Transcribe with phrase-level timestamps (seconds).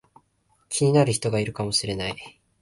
[0.67, 2.15] 気になる人がいるかもしれない